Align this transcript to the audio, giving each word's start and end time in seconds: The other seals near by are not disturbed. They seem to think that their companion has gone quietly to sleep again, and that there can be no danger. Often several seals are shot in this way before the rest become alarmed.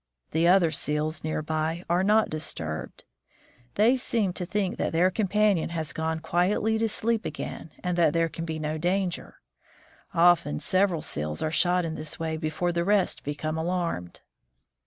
The 0.31 0.47
other 0.47 0.71
seals 0.71 1.23
near 1.23 1.43
by 1.43 1.85
are 1.87 2.03
not 2.03 2.31
disturbed. 2.31 3.03
They 3.75 3.95
seem 3.95 4.33
to 4.33 4.47
think 4.47 4.77
that 4.77 4.93
their 4.93 5.11
companion 5.11 5.69
has 5.69 5.93
gone 5.93 6.21
quietly 6.21 6.79
to 6.79 6.89
sleep 6.89 7.23
again, 7.23 7.69
and 7.83 7.95
that 7.99 8.11
there 8.13 8.27
can 8.27 8.43
be 8.43 8.57
no 8.57 8.79
danger. 8.79 9.41
Often 10.11 10.61
several 10.61 11.03
seals 11.03 11.43
are 11.43 11.51
shot 11.51 11.85
in 11.85 11.93
this 11.93 12.17
way 12.17 12.35
before 12.35 12.71
the 12.71 12.83
rest 12.83 13.23
become 13.23 13.59
alarmed. 13.59 14.21